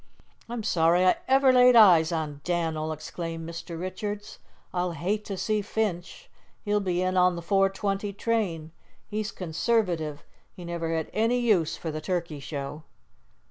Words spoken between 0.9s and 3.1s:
I ever laid eyes on Dan'l!"